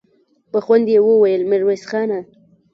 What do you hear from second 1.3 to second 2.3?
ميرويس خانه!